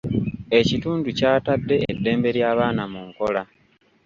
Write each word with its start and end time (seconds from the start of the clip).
Ekitundu 0.59 1.07
kyatadde 1.17 1.75
eddembe 1.91 2.29
ly'abaana 2.35 2.83
mu 2.91 3.01
nkola. 3.07 3.43